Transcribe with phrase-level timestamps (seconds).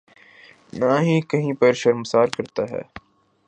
[0.73, 2.81] نہ ہی کہیں پر شرمسار کرتا ہے۔